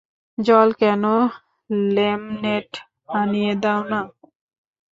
জল 0.37 0.69
কেন, 0.73 1.03
লেমনেড 1.89 2.69
আনিয়ে 3.13 3.53
দাও-না। 3.63 3.99